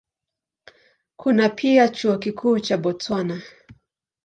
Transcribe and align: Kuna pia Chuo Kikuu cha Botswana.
Kuna 1.17 1.49
pia 1.49 1.87
Chuo 1.89 2.17
Kikuu 2.17 2.59
cha 2.59 2.77
Botswana. 2.77 3.41